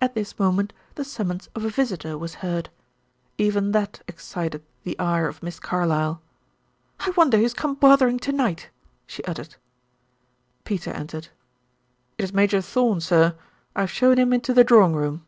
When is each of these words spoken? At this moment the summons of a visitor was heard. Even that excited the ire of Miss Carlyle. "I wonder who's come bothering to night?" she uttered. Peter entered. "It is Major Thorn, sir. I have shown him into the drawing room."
At 0.00 0.14
this 0.16 0.36
moment 0.40 0.72
the 0.96 1.04
summons 1.04 1.48
of 1.54 1.64
a 1.64 1.68
visitor 1.70 2.18
was 2.18 2.34
heard. 2.42 2.70
Even 3.36 3.70
that 3.70 4.02
excited 4.08 4.64
the 4.82 4.98
ire 4.98 5.28
of 5.28 5.44
Miss 5.44 5.60
Carlyle. 5.60 6.20
"I 6.98 7.10
wonder 7.10 7.38
who's 7.38 7.54
come 7.54 7.76
bothering 7.76 8.18
to 8.18 8.32
night?" 8.32 8.70
she 9.06 9.22
uttered. 9.26 9.54
Peter 10.64 10.90
entered. 10.90 11.28
"It 12.18 12.24
is 12.24 12.32
Major 12.34 12.60
Thorn, 12.60 13.00
sir. 13.00 13.36
I 13.76 13.82
have 13.82 13.92
shown 13.92 14.18
him 14.18 14.32
into 14.32 14.52
the 14.52 14.64
drawing 14.64 14.96
room." 14.96 15.24